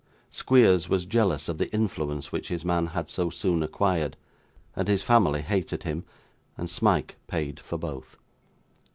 Squeers 0.31 0.89
was 0.89 1.05
jealous 1.05 1.47
of 1.47 1.59
the 1.59 1.71
influence 1.71 2.31
which 2.31 2.47
his 2.47 2.65
man 2.65 2.87
had 2.87 3.07
so 3.07 3.29
soon 3.29 3.61
acquired, 3.61 4.17
and 4.75 4.87
his 4.87 5.03
family 5.03 5.43
hated 5.43 5.83
him, 5.83 6.05
and 6.57 6.71
Smike 6.71 7.17
paid 7.27 7.59
for 7.59 7.77
both. 7.77 8.17